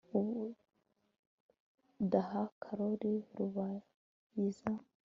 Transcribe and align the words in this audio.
Ubudaha 0.17 2.41
Karoli 2.61 3.13
Rubayiza 3.35 4.71